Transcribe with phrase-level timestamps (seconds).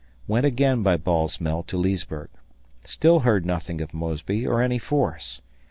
[0.27, 2.29] went again by Ball's Mill to Leesburg.
[2.85, 5.41] Still heard nothing of Mosby or any force.